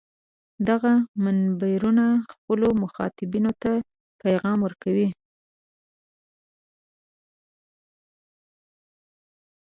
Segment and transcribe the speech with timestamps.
[0.67, 3.71] دغه منبرونه خپلو مخاطبانو ته
[4.21, 5.07] پیغام ورکوي.